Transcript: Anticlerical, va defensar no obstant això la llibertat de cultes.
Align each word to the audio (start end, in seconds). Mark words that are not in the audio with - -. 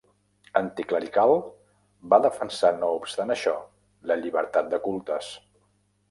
Anticlerical, 0.59 1.33
va 2.13 2.19
defensar 2.25 2.71
no 2.77 2.89
obstant 3.01 3.33
això 3.35 3.53
la 4.13 4.17
llibertat 4.23 4.71
de 4.73 4.81
cultes. 4.87 5.29